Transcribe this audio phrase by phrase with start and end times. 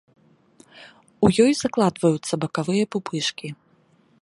[1.27, 3.47] У ёй закладваюцца бакавыя пупышкі.